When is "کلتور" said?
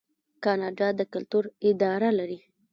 1.13-1.43